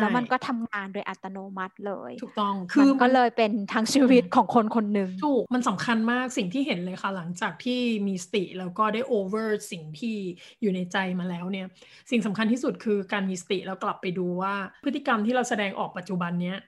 [0.00, 10.16] แล้วมันก็ทำงานโดยอัตโนมัติเลย ถูกต้องคือก็เลยเป็นทั้งชีวิตของคนคนหนึ่งถูกมันสำคัญมากสิ่งที่เห็นเลยค่ะ หลังจากที่มีสติแล้วก็ได้โอเวอร์สิ่งที่
[10.60, 11.66] อยู่ในใจมาแล้วเนี่ย
[12.10, 16.58] สิ่งสำคัญที่สุดคือการมีสติแล้วกลับไปดูว่า พฤติกรรมที่เราแสดงออกปัจจุบันเนี้ย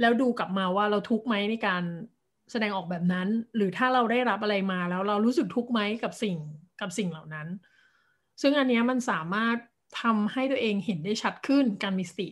[0.00, 1.82] แล้วดูกลับมาว่าเราทุกข์ไหมในการ
[2.52, 6.36] แสดงออกแบบนั้น หรือถ้าเราได้รับอะไรมาแล้วเรารู้สึกทุกข์ไหมกับสิ่ง
[6.80, 7.48] กับสิ่งเหล่านั้น
[8.42, 9.56] ซึ่งอันนี้มันสามารถ
[10.02, 12.28] ทำให้ตัวเองเห็นได้ชัดขึ้นการมีสติ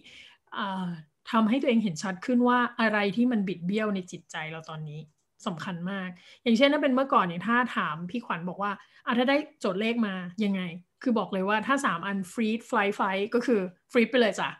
[1.30, 5.00] ทำให้ตัวเองเห็นชัดขึ้นว่าอะไรที่มันบิดเบี้ยวในจิตใจเราตอนนี้
[5.46, 6.08] สำคัญมาก
[6.42, 8.72] อย่างเช่นถ้าเป็นเมื่อก่อนเนี่ยถ้าถามพี่ขวัญบอกว่า
[9.06, 10.60] อะถ้าได้โจทย์เลขมายังไง
[11.02, 13.00] คือบอกเลยว่าถ้าสามอันฟรีดฟลายไฟ
[13.34, 13.60] ก็คือ
[13.92, 14.50] ฟรีดไปเลยจ้ะ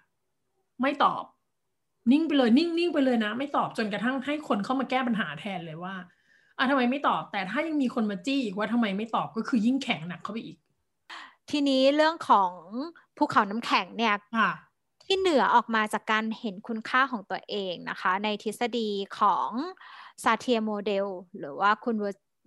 [0.81, 1.23] ไม่ตอบ
[2.12, 5.95] นิ่งไปเลยนิ่งนิ่งไปเลยนะ ไม่ตอบจนกระทั่งให้คนเข้ามาแก้ปัญหาแทนเลยว่า
[6.59, 10.57] อะทำไมไม่ตอบแต่ถ้ายังมีคนมาจี้อีกว่าทำไมไม่ตอบก็คือยิ่งแข็งหนักเข้าไปอีก
[11.51, 12.53] ทีนี้เรื่องของ
[13.16, 14.14] ภูเขาน้ำแข็งเนี่ย
[15.05, 19.49] ที่เหนือออกมาจากการเห็นคุณค่าของตัวเองนะคะ ในทฤษฎีของ
[20.23, 21.07] ซาเทียโมเดล
[21.38, 22.03] หรือว่าคุณเ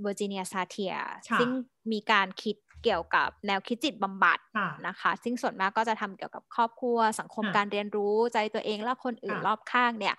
[0.06, 0.96] วอร์จิเนียซาเทีย
[1.40, 1.50] ซึ่ง
[1.92, 4.40] มีการคิด เกี่ยวกับแนวคิดจิตบำบัด
[4.88, 10.16] นะคะ ซึ่งส่วนมากก็จะทำเกี่ยวกับครอบครัว สังคมการเรียนรู้ใจตัวเองและคนอื่นรอบข้างเนี่ย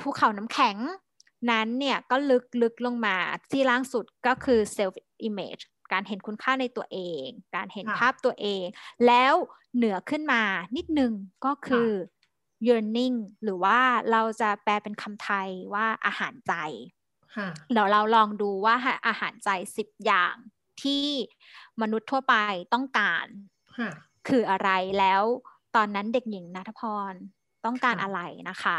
[0.00, 0.76] ภูเขาน้ำแข็ง
[1.50, 3.16] นั้นเนี่ยก็ลึกลึกลงมา
[3.52, 4.94] ที่ล่างสุดก็คือ self
[5.28, 8.64] image การเห็นคุณค่าในตัวเอง การเห็นภาพตัวเอง
[9.06, 9.34] แล้ว
[9.76, 10.42] เหนือขึ้นมา
[10.76, 11.12] นิดนึง
[11.44, 11.90] ก็คือ
[12.66, 13.78] yearning หรือว่า
[14.10, 16.54] เราจะแปลเป็นคำไทยว่าอาหารใจ
[17.72, 18.74] เดี๋ยวเราลองดูว่า
[19.06, 20.34] อาหารใจสิบอย่าง
[20.84, 21.06] ที่
[21.80, 22.34] มนุษย์ทั่วไป
[22.74, 23.26] ต้องการ
[24.28, 25.22] คืออะไรแล้ว
[25.76, 27.12] ตอนนั้นเด็กหญิงนัทพร
[27.64, 28.78] ต้องการอะไรนะคะ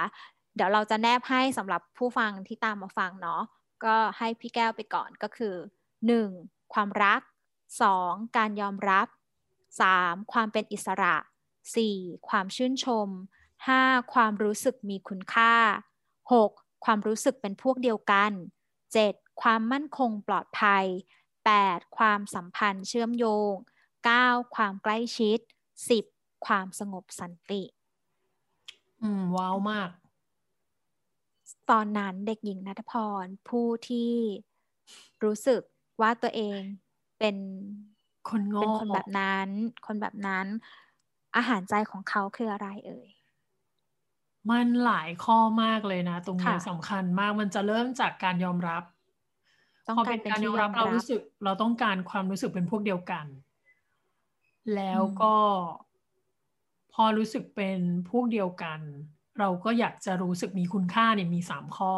[0.55, 3.41] เดี๋ยวเราจะแนบให้สำหรับผู้ฟังที่ตามมาฟังเนาะ
[3.85, 5.55] ก็ให้พี่แก้วไปก่อนก็คือ
[6.13, 6.73] 1.
[6.73, 7.21] ความรัก
[7.79, 8.37] 2.
[8.37, 9.07] การยอมรับ
[9.69, 10.31] 3.
[10.31, 11.15] ความเป็นอิสระ
[11.73, 12.29] 4.
[12.29, 13.07] ความชื่นชม
[13.61, 14.13] 5.
[14.13, 15.53] ความรู้สึกมีคุณค่า
[16.21, 16.85] 6.
[16.85, 18.31] ความรู้สึกเป็นพวกเดียวกัน
[18.87, 19.41] 7.
[19.41, 20.85] ความมั่นคงปลอดภัย
[21.47, 21.97] 8.
[21.97, 23.53] ความสัมพันธ์เชื่อมโยง
[24.03, 24.55] 9.
[24.55, 25.39] ความใกล้ชิด
[25.91, 26.45] 10.
[26.45, 27.63] ความสงบสันติ
[29.01, 29.89] อืม ว้าวมาก
[31.69, 34.13] ตอนนั้นเด็กหญิงนัทพร ผู้ที่
[35.23, 35.61] รู้สึก
[36.01, 36.59] ว่าตัวเอง
[37.19, 37.35] เป็น
[38.29, 39.49] คนโง่เป็นคนแบบนั้น
[39.85, 40.47] คนแบบนั้น
[41.35, 43.09] อาหารใจของเขาคืออะไรเอ่ย
[44.49, 48.83] มันหลายข้อมากเลยนะ ตรงนี้สำคัญมากมันจะเริ่มจากการยอมรับ
[49.95, 53.25] พอเป็นการยอมรับเรารู้สึก เราต้องการความรู้สึกเป็นพวกเดียวกัน
[54.75, 55.35] แล้วก็
[56.93, 58.79] พอรู้สึกเป็นพวกเดียวกัน
[59.39, 61.93] เราก็อยากจะรู้สึกมีคุณค่าเนี่ยมีสามข้อ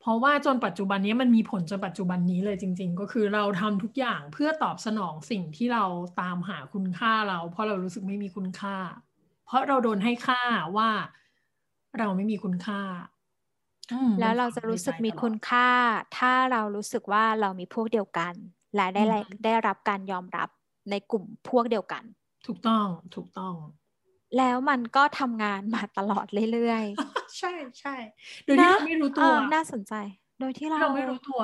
[0.00, 5.84] เพราะว่าจนปัจจุบันนี้มันมีผลจนปัจจุบันนี้เลยจริง ๆ ก็คือเราทำทุกอย่างเพื่อตอบสนองสิ่งที่เรา
[6.20, 8.76] ตามหาคุณค่าเรา เพราะเรารู้สึกไม่มีคุณค่า
[9.46, 10.42] เพราะเราโดนให้ค่า
[10.76, 10.90] ว่า
[11.98, 12.80] เราไม่มีคุณค่า
[14.20, 15.68] แล้วเราจะรู้สึกมีคุณค่า
[16.18, 18.34] ถ้าเรารู้สึกว่าเรามีพวกเดียวกัน
[18.76, 19.02] และได้
[19.44, 20.48] ได้รับการยอมรับ
[20.90, 22.02] ในกลุ่มพวกเดียวกัน
[22.46, 23.54] ถูกต้องถูกต้อง
[24.38, 27.94] แล้วมันก็ทำงานมาตลอดเรื่อยๆ ใช่ใช่
[28.44, 29.94] โดยที่เราไม่รู้ตัวน่าสนใจ
[30.40, 31.38] โดยที่เราเราไม่รู้ตัว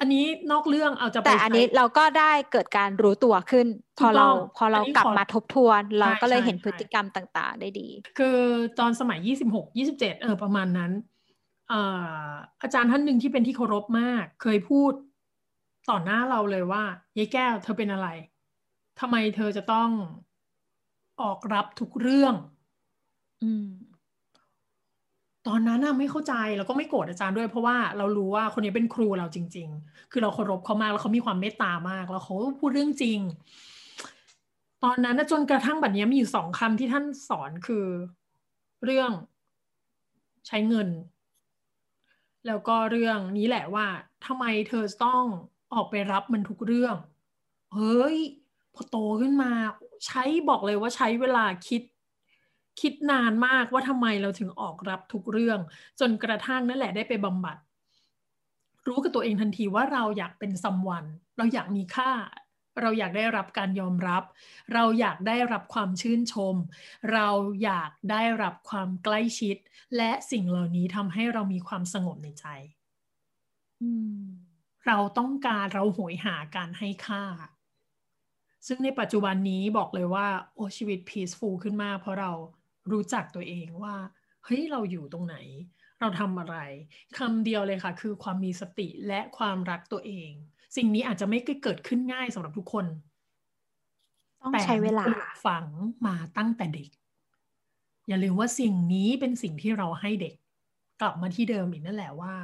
[0.00, 3.66] อันนี้นอกเรื่องเอาจะแต่อันนี้เราก็ได้เกิดการรู้ตัวขึ้น
[3.98, 8.38] พอเราพอเรากลับมาทบทวน เราก็เลยเห็นพฤติกรรมต่างๆ ได้ดี คือ
[8.78, 10.92] ตอนสมัยยี่สิบหกยี่สิบเจ็ดเออประมาณนั้น
[12.62, 14.92] อาจารย์ท่านหนึ่งที่เป็นที่เคารพมาก เคยพูด
[15.90, 16.84] ต่อหน้าเราเลยว่า
[17.18, 18.08] ยายแก้วเธอเป็นอะไร
[19.00, 19.90] ทำไมเธอจะต้อง
[21.22, 22.34] ออกรับทุกเรื่อง
[23.42, 23.68] อืม
[25.46, 33.18] ตอนนั้นน่ะไม่เข้าใจแล้วก็ไม่โกรธอาจารย์ด้วย เพราะว่าเรารู้ว่าคนนี้เป็นครูเราจริง ๆ คือเราเคารพเขามากแล้วเขามีความเมตตามาก แล้วเขาพูดเรื่องจริง
[34.84, 37.86] ตอนนั้นจนกระทั่งบัดนี้มีอยู่สองคำที่ท่านสอนคือ
[38.84, 39.10] เรื่อง
[40.46, 40.88] ใช้เงิน
[42.46, 43.86] แล้วก็เรื่องนี้แหละว่า
[44.26, 45.24] ทำไมเธอต้อง
[45.74, 46.96] ออกไปรับมันทุกเรื่อง
[47.74, 48.18] เฮ้ย
[48.74, 49.50] พอโตขึ้นมา
[50.06, 51.82] ใช้บอกเลยว่าใช้เวลาคิด
[52.80, 55.58] คิดนานมากว่าทำไมเราถึงออกรับทุกเรื่อง
[56.00, 57.56] จนกระทั่งนั่นแหละได้ไปบำบัด
[58.86, 61.04] รู้กับตัวเองทันทีว่าเราอยากเป็นซัมวัน
[61.36, 62.10] เราอยากมีค่า
[62.80, 64.22] เราอยากได้รับการยอมรับ
[64.74, 66.54] เราอยากได้รับความชื่นชม
[67.12, 67.28] เรา
[67.64, 69.56] อยากได้รับความใกล้ชิด
[69.96, 72.46] และสิ่งเหล่านี้ทำให้เรามีความสงบในใจ
[74.86, 77.24] เราต้องการเราหวยหาการให้ค่า
[78.66, 82.32] ซึ่งในปัจจุบันนี้บอกเลยว่า โอ้ชีวิต peaceful ขึ้นมากเพราะเรา
[82.92, 83.96] รู้จักตัวเองว่า
[84.44, 85.36] เฮ้ย เราอยู่ตรงไหน
[86.00, 86.56] เราทำอะไร
[87.18, 90.32] คำเดียวเลยค่ะ คือความมีสติและความรักตัวเอง
[90.76, 92.86] สิ่งนี้อาจจะไม่เกิดขึ้นง่ายสำหรับทุกคน
[94.42, 95.04] ต้องใช้เวลา
[95.44, 95.66] ฝัง
[96.06, 96.90] มาตั้งแต่เด็ก
[98.08, 100.34] อย่าลืมว่าสิ่งนี้เป็นสิ่งที่เราให้เด็ก
[101.00, 102.34] กลับมาที่เดิมอีกนั่นแหละว่า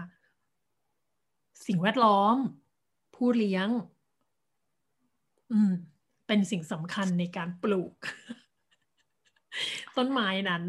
[1.67, 2.37] สิ่งแวดล้อม
[3.15, 3.69] ผู้เลี้ยง
[5.53, 5.73] อืม
[6.27, 7.95] เป็นสิ่งสำคัญในการปลูก
[9.97, 10.63] ต้นไม้นั้น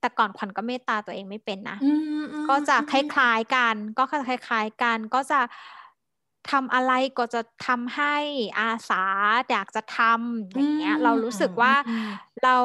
[0.00, 1.78] แต่ก่อนขวัญก็เมตตาตัวเองไม่เป็นนะ
[2.48, 5.40] ก็จะคล้ายๆกัน ก็คล้ายๆกัน ก็จะ
[6.50, 8.16] ทำอะไรก็จะทำให้
[8.60, 9.04] อาสา
[9.50, 11.74] อยากจะทำอย่างเงี้ย เรารู้สึกว่า
[12.42, 12.56] เรา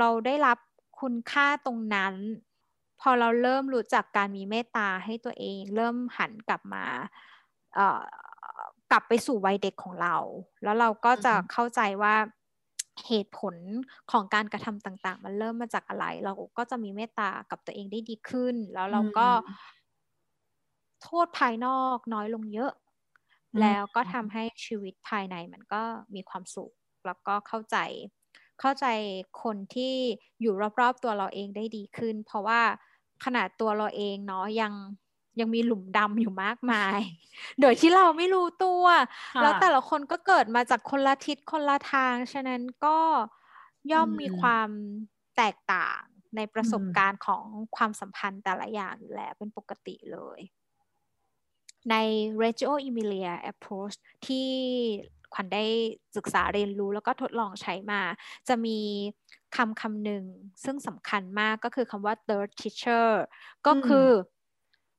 [0.00, 0.58] เราได้รับ
[1.00, 2.14] คุณค่าตรงนั้น
[3.00, 6.84] พอเราเริ่มรู้จักการมีเมตตาให้ตัวเอง เริ่มหันกลับมา
[7.74, 8.00] เอ่อ
[8.90, 10.16] กลับไปสู่วัยเด็กของเรา
[10.62, 12.14] แล้วเราก็จะเข้าใจว่า
[13.06, 13.54] เหตุผล
[14.10, 19.28] ของการกระทำต่าง ๆ มันเริ่มมาจากอะไร เราก็จะมีเมตตากับตัวเองได้ดีขึ้น แล้วเราก็
[21.02, 22.72] โทษภายนอกน้อยลงเยอะ
[23.60, 25.82] แล้วก็ทำให้ชีวิตภายในมันก็
[26.14, 26.72] มีความสุข
[27.06, 27.76] แล้วก็เข้าใจ
[28.60, 28.86] เข้าใจ
[29.42, 29.94] คนที่
[30.40, 32.60] อยู่รอบๆตัวเราเองได้ดีขึ้น เพราะว่า
[33.24, 34.72] ขนาดตัวเราเองเนาะยัง
[35.40, 37.00] ยังมีหลุมดำอยู่มากมาย
[37.60, 38.84] โดยที่เราไม่รู้ตัว
[39.40, 42.98] แล้วแต่ละคนก็เกิดมาจากคนละทิศคนละทาง ฉะนั้นก็
[43.92, 44.68] ย่อมมีความ
[45.36, 46.00] แตกต่าง
[46.36, 47.44] ในประสบการณ์ของ
[47.76, 50.40] ความสัมพันธ์แต่ละอย่างอยู่แล้วเป็นปกติเลย
[51.90, 51.96] ใน
[52.42, 54.48] Reggio Emilia approach ที่
[55.34, 55.64] ขวัญได้
[56.16, 58.00] ศึกษาเรียนรู้แล้วก็ทดลองใช้มา
[58.48, 58.78] จะมี
[59.56, 60.24] คำคำหนึ่ง
[60.64, 63.08] ซึ่งสำคัญมากก็คือคำว่า third teacher
[63.66, 64.08] ก็คือ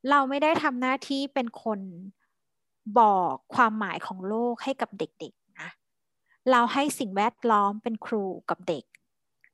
[0.09, 1.79] เราไม่ได้ทำหน้าที่เป็นคน
[2.99, 5.69] บอกความหมายของโลกให้กับเด็กๆนะ
[6.51, 8.83] เราให้สิ่งแวดล้อมเป็นครูกับเด็ก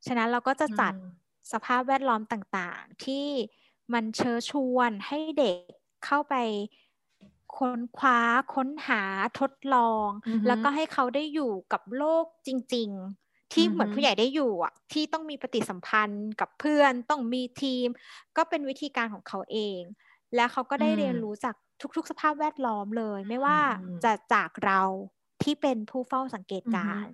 [0.05, 0.93] ฉะนั้นเราก็จะจัด
[1.51, 3.27] สภาพแวดล้อมต่างๆ ที่
[3.93, 5.59] มันเชิญชวนให้เด็ก
[6.05, 6.35] เข้าไป
[7.57, 8.19] ค้นคว้า
[8.53, 9.03] ค้นหา
[9.39, 10.09] ทดลอง
[10.47, 12.89] แล้วก็ให้เขาได้อยู่กับโลกจริง
[13.21, 17.87] ๆ ที่เหมือนผู้ใหญ่ได้อยู่อะ ที่ต้องมีปฏิสัมพันธ์กับเพื่อนต้องมีทีม
[18.37, 19.81] ก็เป็นวิธีการของเขาเอง
[20.35, 21.55] และเขาก็ได้เรียนรู้จาก
[21.95, 23.59] ทุก ๆ สภาพแวดล้อมเลย ไม่ว่า
[24.03, 24.81] จะจากเรา
[25.43, 27.05] ที่เป็นผู้เฝ้าสังเกตการ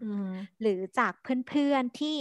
[0.61, 1.13] หรือจาก
[1.49, 2.15] เพื่อนๆที่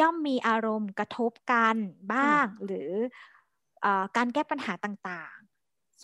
[0.00, 1.76] ย่อมมีอารมณ์กระทบกัน
[2.12, 2.90] บ้าง หรือ
[3.84, 5.43] อการแก้ปัญหาต่างๆ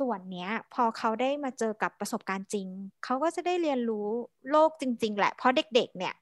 [0.01, 2.67] ส่วนเนี้ยพอเขาได้มาเจอกับประสบการณ์จริง
[3.05, 4.09] เขาก็จะได้เรียนรู้
[4.51, 6.15] โลกจริง ๆ แหละ เพราะเด็ก ๆ เนี่ย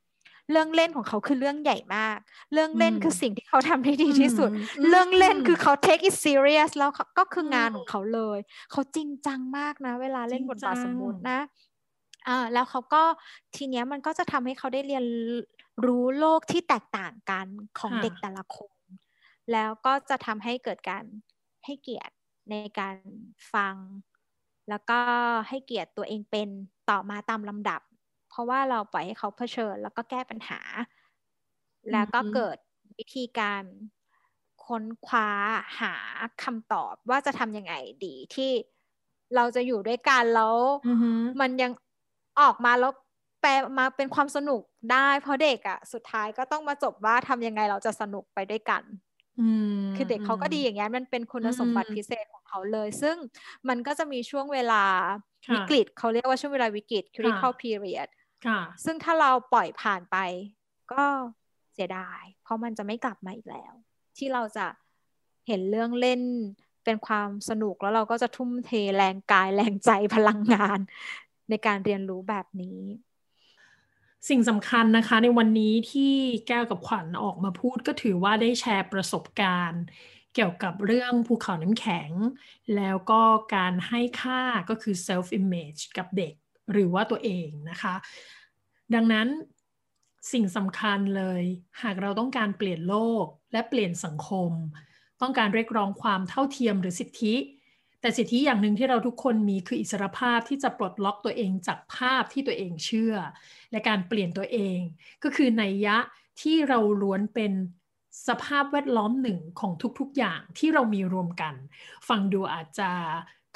[0.51, 2.17] เรื่องเล่นของเขาคือเรื่องใหญ่มาก
[2.53, 4.51] เรื่องเล่นคือสิ่งที่เขาทำได้ดีที่สุด
[4.89, 8.39] เรื่องเล่นคือเขา take it serious แล้วก็คืองานของเขาเลย
[8.71, 11.41] เขาจริงจังมากนะ เวลาเล่นบทบาทสมมุตินะ
[12.29, 13.03] อ่าแล้วเขาก็
[13.57, 15.05] ทีเนี้ยมันก็จะทำให้เขาได้เรียน
[15.87, 17.47] รู้โลกที่แตกต่างกัน
[17.79, 18.77] ของเด็กแต่ละคน
[19.53, 21.05] แล้วก็จะทำให้เกิดการ
[21.65, 22.15] ให้เกียรติ
[22.51, 22.97] ในการ
[23.53, 23.75] ฟัง
[24.69, 25.01] แล้วก็
[25.49, 26.49] ให้เกียรติตัวเองเป็น
[26.91, 27.81] ต่อมาตามลำดับ
[28.31, 30.61] เพราะว่าเราปล่อยให้เขาเผชิญ แล้วก็แก้ปัญหา
[31.93, 32.57] แล้วก็เกิด
[32.97, 33.63] วิธีการ
[34.67, 35.29] ค้นคว้า
[35.81, 35.95] หา
[36.43, 38.53] คำตอบว่าจะทำยังไงดีที่
[39.35, 40.57] เราจะอยู่ด้วยกันแล้ว
[41.41, 41.73] มันยัง
[42.41, 42.93] ออกมาแล้ว
[43.41, 48.83] แปลมาเป็นความสนุกได้ เพราะเด็กอะ่ะ สุดท้ายก็ต้องมาจบว่าทำยังไงเราจะสนุกไปด้วยกัน
[49.97, 53.17] คือเด็กเขาก็ดีอย่างเงี้ยมันเป็นคุณสมบัติพิเศษของเขาเลย ซึ่ง
[53.69, 54.85] มันก็จะมีช่วงเวลา
[55.55, 58.09] วิกฤตเขาเรียกว่าช่วงเวลาวิกฤต critical period
[58.85, 60.17] ซึ่งถ้าเราปล่อยผ่านไป
[60.93, 61.05] ก็
[61.75, 63.73] เสียดาย เพราะมันจะไม่กลับมาอีกแล้ว
[64.19, 64.67] ที่เราจะ
[65.49, 66.23] เห็นเรื่องเล่น
[66.85, 70.79] เป็นความสนุกแล้วเราก็จะทุ่มเทแรงกายแรงใจพลังงาน
[71.51, 72.81] ในการเรียนรู้แบบนี้
[74.29, 76.15] สิ่งสำคัญนะคะในวันนี้ที่
[76.49, 79.83] แก้วกับขวัญออกมาพูดก็ถือว่าได้แชร์ประสบการณ์
[80.35, 82.11] เกี่ยวกับเรื่องภูเขาน้ำแข็ง
[82.77, 83.23] แล้วก็
[83.55, 86.35] การให้ค่าก็คือ self image กับเด็ก
[86.73, 87.95] หรือว่าตัวเองนะคะ
[88.95, 89.29] ดังนั้น
[90.33, 91.43] สิ่งสำคัญเลย
[91.83, 94.51] หากเราต้องการเปลี่ยนโลกและเปลี่ยนสังคม
[95.23, 97.35] ต้องการเรียกร้องความเท่าเทียมหรือสิทธิ
[98.01, 103.15] แต่สิทธิอย่างหนึ่งที่เราทุกคนมีคืออิสรภาพที่จะปลดล็อกตัวเองจากภาพที่ตัวเองเชื่อ
[103.71, 104.79] และการเปลี่ยนตัวเอง
[105.23, 105.99] ก็คือในยะ
[106.41, 107.53] ที่เราล้วนเป็น
[108.29, 111.55] สภาพแวดล้อมหนึ่งของทุกๆอย่างที่เรามีรวมกัน
[112.09, 112.91] ฟังดูอาจจะ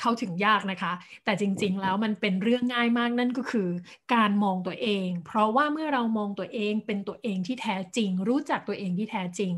[0.02, 0.92] เข้าถึงยากนะคะ
[1.24, 3.68] แต่จริง ๆ แล้วมันเป็นเรื่องง่ายมากนั่นก็คือ
[4.14, 9.52] การมองตัวเอง เพราะว่าเมื่อเรามองตัวเองเป็นตัวเองที่แท้จริง รู้จักตัวเองที่แท้จริง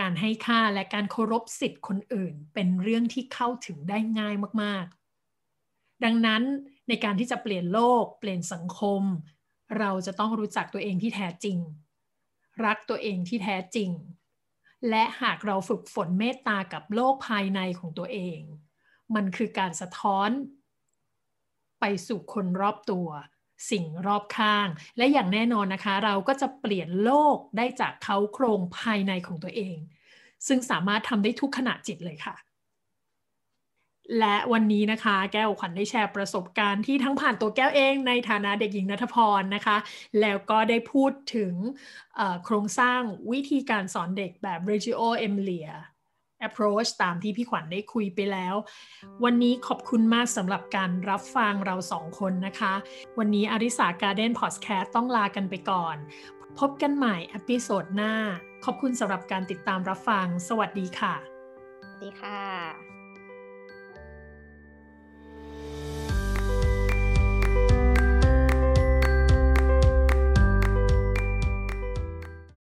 [0.00, 6.42] การให้ค่าและการเคารพสิทธิ์คนอื่น เป็นเรื่องที่เข้าถึงได้ง่ายมากๆ ดังนั้น
[6.88, 9.02] ในการที่จะเปลี่ยนโลก เปลี่ยนสังคม
[9.78, 11.58] เราจะต้องรู้จักตัวเองที่แท้จริง
[12.64, 13.90] รักตัวเองที่แท้จริง
[14.88, 18.40] และหากเราฝึกฝนเมตตากับโลกภายในของตัวเอง
[19.14, 20.30] มันคือการสะท้อน
[21.80, 23.08] ไปสู่คนรอบตัว
[23.70, 29.76] สิ่งรอบข้าง และอย่างแน่นอนนะคะ เราก็จะเปลี่ยนโลกได้จากเขาโครงภายในของตัวเอง
[30.46, 32.36] ซึ่งสามารถทำได้ทุกขณะจิตเลยค่ะ
[34.18, 39.76] และวันนี้นะคะแก้วขวัญได้แชร์ประสบการณ์ที่ทั้งผ่านตัวแก้วเองในฐานะเด็กหญิงนัทพรนะคะ
[40.20, 41.52] แล้วก็ได้พูดถึง
[42.44, 43.00] โครงสร้าง
[43.32, 45.72] วิธีการสอนเด็กแบบ Reggio Emilia
[46.46, 48.54] approach ตามที่พี่ขวัญได้คุยไปแล้ว
[49.24, 52.74] วันนี้ขอบคุณมากสำหรับการรับฟังเราสองคนนะคะ
[53.18, 55.96] วันนี้อาริสาการ์เด้นพอดแคสต์ต้องลากันไปก่อน
[56.58, 58.14] พบกันใหม่อพิโซดหน้า
[58.64, 61.14] ขอบคุณสำหรับการติดตามรับฟัง สวัสดีค่ะ
[61.82, 62.97] สวัสดีค่ะ